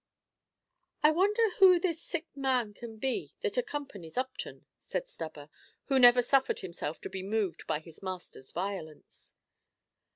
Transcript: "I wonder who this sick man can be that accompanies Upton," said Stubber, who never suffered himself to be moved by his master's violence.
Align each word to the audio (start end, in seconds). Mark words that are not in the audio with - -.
"I 1.03 1.11
wonder 1.11 1.47
who 1.59 1.79
this 1.79 2.01
sick 2.01 2.25
man 2.35 2.73
can 2.73 2.97
be 2.97 3.33
that 3.41 3.55
accompanies 3.55 4.17
Upton," 4.17 4.65
said 4.79 5.07
Stubber, 5.07 5.47
who 5.89 5.99
never 5.99 6.23
suffered 6.23 6.61
himself 6.61 6.99
to 7.01 7.09
be 7.11 7.21
moved 7.21 7.67
by 7.67 7.77
his 7.77 8.01
master's 8.01 8.49
violence. 8.49 9.35